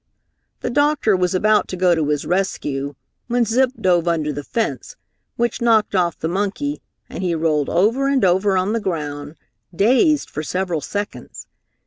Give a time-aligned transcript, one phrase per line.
[0.61, 2.95] The doctor was about to go to his rescue
[3.27, 4.95] when Zip dove under the fence,
[5.35, 9.35] which knocked off the monkey, and he rolled over and over on the ground,
[9.75, 11.45] dazed for several seconds.